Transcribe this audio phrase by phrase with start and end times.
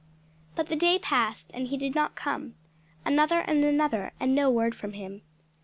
[0.55, 2.55] But the day passed and he did not come;
[3.05, 5.21] another and another, and no word from him.